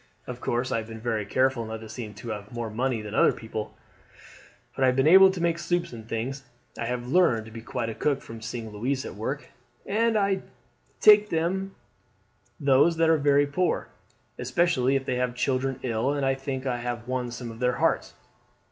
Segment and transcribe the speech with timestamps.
[0.25, 3.13] Of course I have been very careful not to seem to have more money than
[3.13, 3.77] other people;
[4.75, 6.41] but I have been able to make soups and things
[6.75, 9.49] I have learned to be quite a cook from seeing Louise at work
[9.85, 10.41] and I
[10.99, 11.75] take them
[12.57, 13.89] to those that are very poor,
[14.39, 17.73] especially if they have children ill, and I think I have won some of their
[17.73, 18.15] hearts."